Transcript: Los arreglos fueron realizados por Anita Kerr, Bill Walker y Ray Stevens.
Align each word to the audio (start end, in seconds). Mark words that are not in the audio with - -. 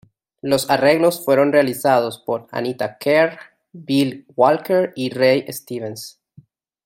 Los 0.41 0.67
arreglos 0.67 1.23
fueron 1.23 1.51
realizados 1.51 2.17
por 2.17 2.47
Anita 2.49 2.97
Kerr, 2.97 3.37
Bill 3.71 4.25
Walker 4.35 4.93
y 4.95 5.11
Ray 5.11 5.45
Stevens. 5.49 6.19